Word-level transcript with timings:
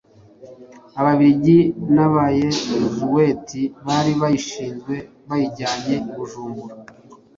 Ababiligi 0.99 1.59
n'Abayezuwiti 1.95 3.61
bari 3.85 4.11
bayishinzwe 4.21 4.93
bayijyanye 5.27 5.95
i 6.09 6.11
Bujumbura. 6.17 6.75